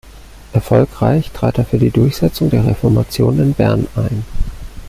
Erfolgreich 0.51 1.29
trat 1.29 1.59
er 1.59 1.65
für 1.65 1.77
die 1.77 1.91
Durchsetzung 1.91 2.49
der 2.49 2.65
Reformation 2.65 3.37
in 3.37 3.53
Bern 3.53 3.85
ein. 3.95 4.25